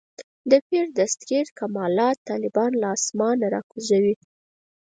[0.49, 4.15] د پیر دستګیر کمالات طالبان له اسمانه راکوزوي.